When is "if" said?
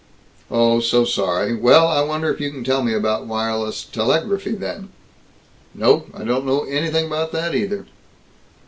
2.33-2.41